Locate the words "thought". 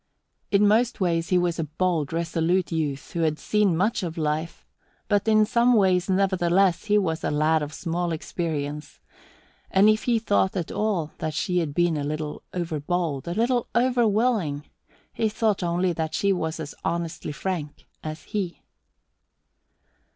10.17-10.55, 15.29-15.61